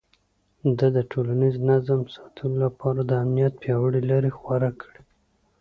[0.77, 5.01] ده د ټولنيز نظم ساتلو لپاره د امنيت پياوړې لارې غوره کړې.